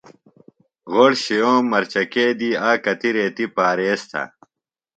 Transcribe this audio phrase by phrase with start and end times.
[0.91, 4.21] غوۡڑ شِیوم مرچکئی دی آ کتیۡ ریتیۡ پاریز تھہ۔